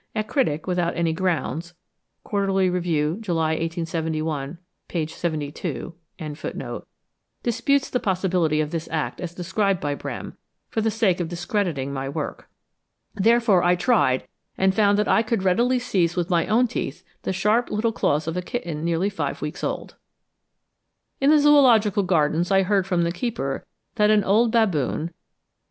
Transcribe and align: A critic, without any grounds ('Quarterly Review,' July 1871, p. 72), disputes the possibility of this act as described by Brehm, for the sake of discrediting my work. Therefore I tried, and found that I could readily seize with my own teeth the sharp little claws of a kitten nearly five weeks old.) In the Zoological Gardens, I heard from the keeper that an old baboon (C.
A 0.15 0.23
critic, 0.23 0.65
without 0.65 0.97
any 0.97 1.13
grounds 1.13 1.75
('Quarterly 2.23 2.71
Review,' 2.71 3.17
July 3.21 3.49
1871, 3.49 4.57
p. 4.87 5.05
72), 5.05 5.93
disputes 7.43 7.89
the 7.91 7.99
possibility 7.99 8.59
of 8.61 8.71
this 8.71 8.89
act 8.91 9.21
as 9.21 9.35
described 9.35 9.79
by 9.79 9.93
Brehm, 9.93 10.35
for 10.69 10.81
the 10.81 10.89
sake 10.89 11.19
of 11.19 11.27
discrediting 11.27 11.93
my 11.93 12.09
work. 12.09 12.49
Therefore 13.13 13.61
I 13.61 13.75
tried, 13.75 14.27
and 14.57 14.73
found 14.73 14.97
that 14.97 15.07
I 15.07 15.21
could 15.21 15.43
readily 15.43 15.77
seize 15.77 16.15
with 16.15 16.31
my 16.31 16.47
own 16.47 16.65
teeth 16.65 17.03
the 17.21 17.31
sharp 17.31 17.69
little 17.69 17.91
claws 17.93 18.25
of 18.27 18.35
a 18.35 18.41
kitten 18.41 18.83
nearly 18.83 19.07
five 19.11 19.39
weeks 19.39 19.63
old.) 19.63 19.97
In 21.19 21.29
the 21.29 21.37
Zoological 21.37 22.01
Gardens, 22.01 22.49
I 22.49 22.63
heard 22.63 22.87
from 22.87 23.03
the 23.03 23.11
keeper 23.11 23.67
that 23.97 24.09
an 24.09 24.23
old 24.23 24.51
baboon 24.51 25.09
(C. 25.09 25.13